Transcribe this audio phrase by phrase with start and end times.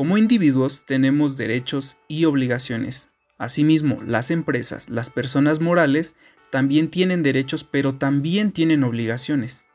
[0.00, 3.10] Como individuos tenemos derechos y obligaciones.
[3.36, 6.14] Asimismo, las empresas, las personas morales,
[6.48, 9.66] también tienen derechos, pero también tienen obligaciones.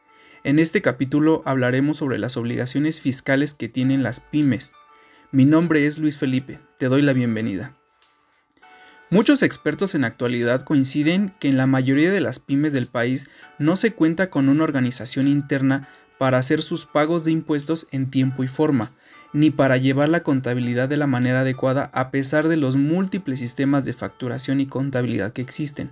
[0.44, 4.74] En este capítulo hablaremos sobre las obligaciones fiscales que tienen las pymes.
[5.32, 7.78] Mi nombre es Luis Felipe, te doy la bienvenida.
[9.12, 13.30] Muchos expertos en actualidad coinciden que en la mayoría de las pymes del país
[13.60, 15.88] no se cuenta con una organización interna
[16.18, 18.92] para hacer sus pagos de impuestos en tiempo y forma,
[19.36, 23.84] ni para llevar la contabilidad de la manera adecuada a pesar de los múltiples sistemas
[23.84, 25.92] de facturación y contabilidad que existen.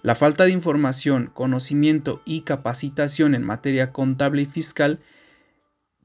[0.00, 5.00] La falta de información, conocimiento y capacitación en materia contable y fiscal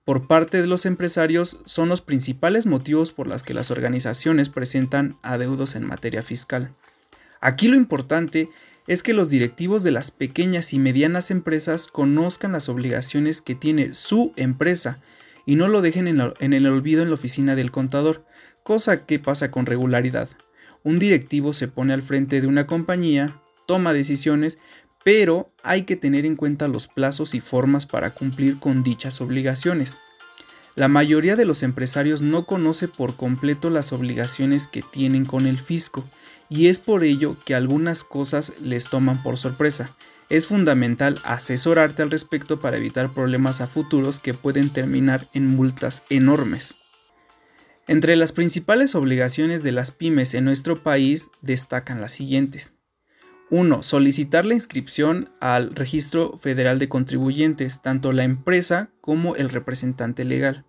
[0.04, 5.16] por parte de los empresarios son los principales motivos por los que las organizaciones presentan
[5.22, 6.74] adeudos en materia fiscal.
[7.40, 8.50] Aquí lo importante
[8.88, 13.94] es que los directivos de las pequeñas y medianas empresas conozcan las obligaciones que tiene
[13.94, 15.02] su empresa
[15.48, 18.24] y no lo dejen en, en, el olvido en la oficina del contador,
[18.62, 20.30] cosa que pasa con regularidad.
[20.84, 24.59] Un directivo se pone al frente de una compañía, toma decisiones,
[25.03, 29.98] pero hay que tener en cuenta los plazos y formas para cumplir con dichas obligaciones.
[30.75, 35.58] La mayoría de los empresarios no conoce por completo las obligaciones que tienen con el
[35.58, 36.03] fisco
[36.50, 39.95] y es por ello que algunas cosas les toman por sorpresa.
[40.30, 46.03] Es fundamental asesorarte al respecto para evitar problemas a futuros que pueden terminar en multas
[46.09, 46.78] enormes.
[47.88, 52.73] Entre las principales obligaciones de las pymes en nuestro país destacan las siguientes.
[53.50, 53.81] 1.
[53.81, 60.66] Solicitar la inscripción al Registro Federal de Contribuyentes, tanto la empresa como el representante legal.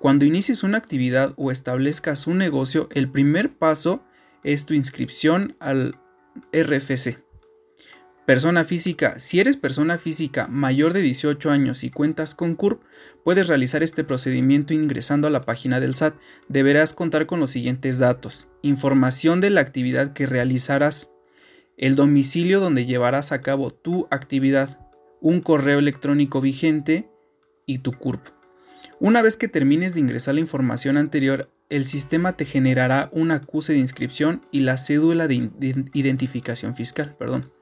[0.00, 4.04] Cuando inicies una actividad o establezcas un negocio, el primer paso
[4.42, 5.96] es tu inscripción al
[6.52, 7.27] RFC.
[8.28, 9.18] Persona física.
[9.18, 12.82] Si eres persona física mayor de 18 años y cuentas con CURP,
[13.24, 16.14] puedes realizar este procedimiento ingresando a la página del SAT.
[16.46, 18.48] Deberás contar con los siguientes datos.
[18.60, 21.10] Información de la actividad que realizarás
[21.78, 24.78] el domicilio donde llevarás a cabo tu actividad,
[25.22, 27.08] un correo electrónico vigente
[27.64, 28.28] y tu CURP.
[29.00, 33.72] Una vez que termines de ingresar la información anterior, el sistema te generará un acuse
[33.72, 35.50] de inscripción y la cédula de
[35.94, 37.16] identificación fiscal.
[37.18, 37.56] Perdón.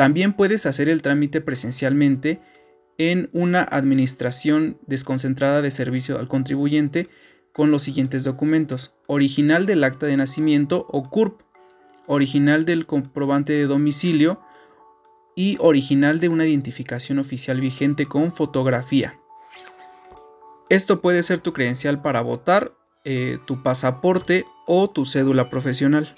[0.00, 2.40] También puedes hacer el trámite presencialmente
[2.96, 7.10] en una administración desconcentrada de servicio al contribuyente
[7.52, 8.94] con los siguientes documentos.
[9.08, 11.42] Original del acta de nacimiento o CURP
[12.06, 14.40] original del comprobante de domicilio
[15.36, 19.20] y original de una identificación oficial vigente con fotografía.
[20.70, 22.72] Esto puede ser tu credencial para votar,
[23.04, 26.14] eh, tu pasaporte o tu cédula profesional.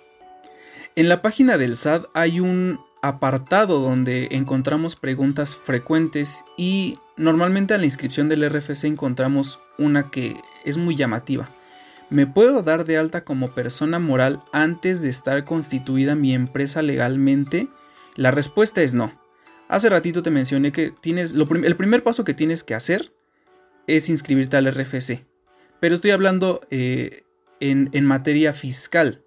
[0.95, 7.79] En la página del SAT hay un apartado donde encontramos preguntas frecuentes y normalmente a
[7.79, 11.49] la inscripción del RFC encontramos una que es muy llamativa.
[12.11, 17.69] ¿Me puedo dar de alta como persona moral antes de estar constituida mi empresa legalmente?
[18.15, 19.13] La respuesta es no.
[19.69, 23.13] Hace ratito te mencioné que tienes el primer paso que tienes que hacer
[23.87, 25.25] es inscribirte al RFC.
[25.81, 27.23] Pero estoy hablando eh,
[27.59, 29.23] en, en materia fiscal.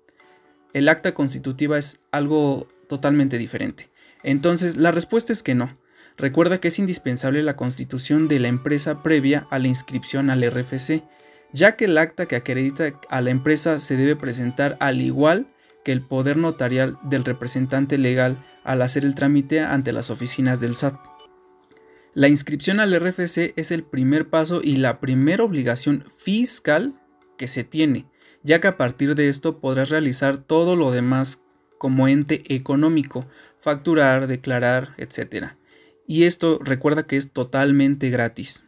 [0.74, 3.90] El acta constitutiva es algo totalmente diferente.
[4.23, 5.78] Entonces, la respuesta es que no.
[6.18, 11.03] Recuerda que es indispensable la constitución de la empresa previa a la inscripción al RFC
[11.56, 15.47] ya que el acta que acredita a la empresa se debe presentar al igual
[15.85, 20.75] que el poder notarial del representante legal al hacer el trámite ante las oficinas del
[20.75, 21.00] SAT.
[22.13, 27.02] La inscripción al RFC es el primer paso y la primera obligación fiscal
[27.38, 28.09] que se tiene,
[28.44, 31.41] ya que a partir de esto podrás realizar todo lo demás
[31.85, 33.28] como ente económico,
[33.59, 35.50] facturar, declarar, etc.
[36.07, 38.63] Y esto recuerda que es totalmente gratis.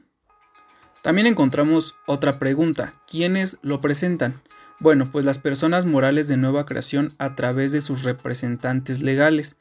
[1.02, 4.40] También encontramos otra pregunta, ¿quiénes lo presentan?
[4.80, 9.58] Bueno, pues las personas morales de nueva creación a través de sus representantes legales,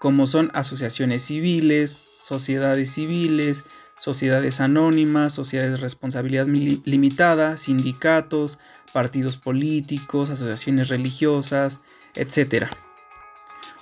[0.00, 3.62] como son asociaciones civiles, sociedades civiles,
[3.96, 8.58] sociedades anónimas, sociedades de responsabilidad limitada, sindicatos,
[8.92, 11.82] partidos políticos, asociaciones religiosas,
[12.14, 12.66] etc.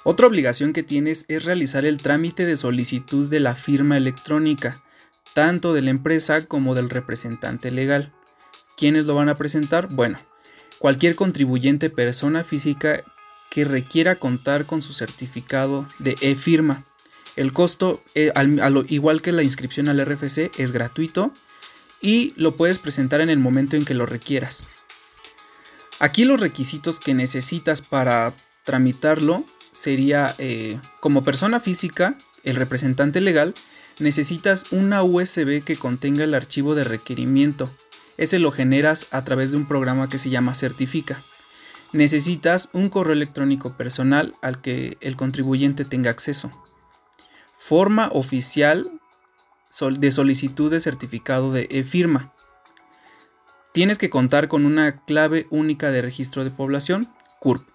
[0.03, 4.83] Otra obligación que tienes es realizar el trámite de solicitud de la firma electrónica
[5.35, 8.13] tanto de la empresa como del representante legal.
[8.77, 9.89] ¿Quiénes lo van a presentar?
[9.89, 10.19] Bueno,
[10.79, 13.05] cualquier contribuyente persona física
[13.51, 16.85] que requiera contar con su certificado de e-firma.
[17.37, 21.33] El costo, eh, al, igual que la inscripción al RFC, es gratuito
[22.01, 24.67] y lo puedes presentar en el momento en que lo requieras.
[26.01, 33.55] Aquí los requisitos que necesitas para tramitarlo sería eh, como persona física, el representante legal
[33.99, 37.71] necesitas una USB que contenga el archivo de requerimiento.
[38.17, 41.23] ese lo generas a través de un programa que se llama Certifica.
[41.93, 46.51] Necesitas un correo electrónico personal al que el contribuyente tenga acceso.
[47.55, 48.91] Forma oficial
[49.99, 52.33] de solicitud de certificado de e-firma.
[53.73, 57.09] Tienes que contar con una clave única de registro de población,
[57.39, 57.67] CURP.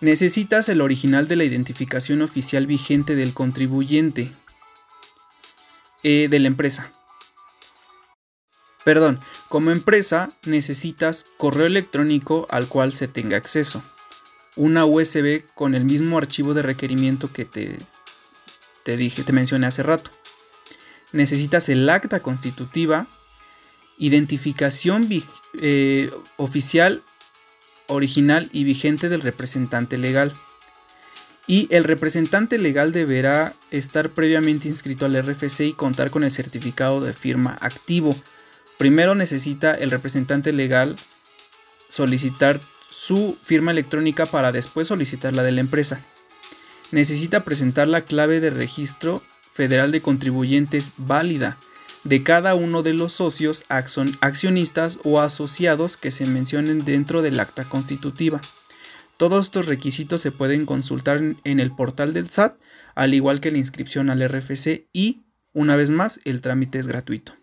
[0.00, 4.32] Necesitas el original de la identificación oficial vigente del contribuyente
[6.02, 6.92] eh, de la empresa.
[8.84, 13.82] Perdón, como empresa necesitas correo electrónico al cual se tenga acceso,
[14.56, 17.78] una USB con el mismo archivo de requerimiento que te,
[18.82, 20.10] te dije, te mencioné hace rato.
[21.12, 23.06] Necesitas el acta constitutiva,
[24.06, 25.08] identificación
[25.60, 27.02] eh, oficial,
[27.86, 30.32] original y vigente del representante legal.
[31.46, 37.00] Y el representante legal deberá estar previamente inscrito al RFC y contar con el certificado
[37.00, 38.16] de firma activo
[38.82, 40.96] Primero necesita el representante legal
[41.86, 42.60] solicitar
[42.90, 46.00] su firma electrónica para después solicitar la de la empresa.
[46.90, 49.22] Necesita presentar la clave de registro
[49.52, 51.58] federal de contribuyentes válida
[52.04, 57.64] de cada uno de los socios, accionistas o asociados que se mencionen dentro del acta
[57.64, 58.40] constitutiva.
[59.16, 62.56] Todos estos requisitos se pueden consultar en el portal del SAT,
[62.94, 65.22] al igual que la inscripción al RFC y,
[65.52, 67.34] una vez más, el trámite es gratuito.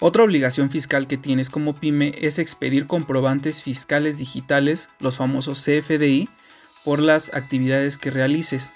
[0.00, 6.28] Otra obligación fiscal que tienes como pyme es expedir comprobantes fiscales digitales, los famosos CFDI,
[6.84, 8.74] por las actividades que realices.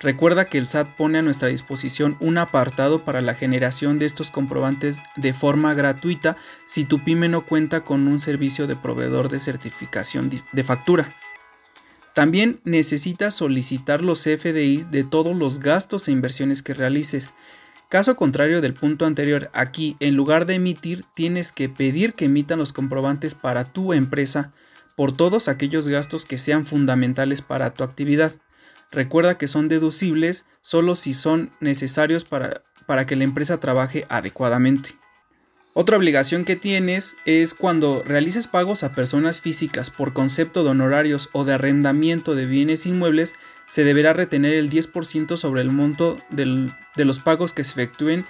[0.00, 4.30] Recuerda que el SAT pone a nuestra disposición un apartado para la generación de estos
[4.30, 6.36] comprobantes de forma gratuita
[6.66, 11.14] si tu pyme no cuenta con un servicio de proveedor de certificación de factura.
[12.14, 17.34] También necesitas solicitar los CFDI de todos los gastos e inversiones que realices.
[17.88, 22.58] Caso contrario del punto anterior, aquí en lugar de emitir tienes que pedir que emitan
[22.58, 24.52] los comprobantes para tu empresa
[24.96, 28.36] por todos aquellos gastos que sean fundamentales para tu actividad.
[28.94, 34.94] Recuerda que son deducibles solo si son necesarios para, para que la empresa trabaje adecuadamente.
[35.72, 41.28] Otra obligación que tienes es cuando realices pagos a personas físicas por concepto de honorarios
[41.32, 43.34] o de arrendamiento de bienes inmuebles,
[43.66, 48.24] se deberá retener el 10% sobre el monto de los pagos que se efectúen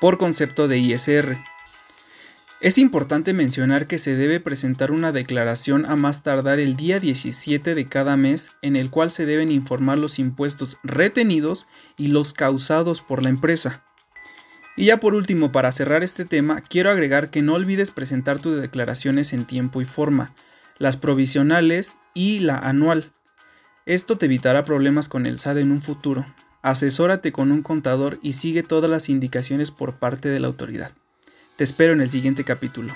[0.00, 1.36] por concepto de ISR.
[2.58, 7.74] Es importante mencionar que se debe presentar una declaración a más tardar el día 17
[7.74, 11.66] de cada mes en el cual se deben informar los impuestos retenidos
[11.98, 13.84] y los causados por la empresa.
[14.74, 18.58] Y ya por último, para cerrar este tema, quiero agregar que no olvides presentar tus
[18.58, 20.34] declaraciones en tiempo y forma,
[20.78, 23.12] las provisionales y la anual.
[23.84, 26.24] Esto te evitará problemas con el SAD en un futuro.
[26.62, 30.92] Asesórate con un contador y sigue todas las indicaciones por parte de la autoridad.
[31.56, 32.94] Te espero en el siguiente capítulo.